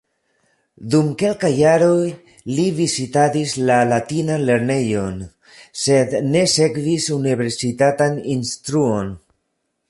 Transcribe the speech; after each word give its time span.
Dum 0.93 1.09
kelkaj 1.21 1.51
jaroj 1.57 2.05
li 2.59 2.65
vizitadis 2.79 3.53
la 3.71 3.75
latinan 3.91 4.47
lernejon, 4.47 5.21
sed 5.83 6.17
ne 6.33 6.43
sekvis 6.55 7.07
universitatan 7.19 8.19
instruon. 8.39 9.15